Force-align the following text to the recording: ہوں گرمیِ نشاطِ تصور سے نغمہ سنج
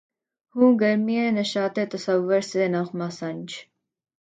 ہوں 0.55 0.71
گرمیِ 0.79 1.17
نشاطِ 1.31 1.75
تصور 1.91 2.41
سے 2.41 2.61
نغمہ 2.67 3.09
سنج 3.09 3.47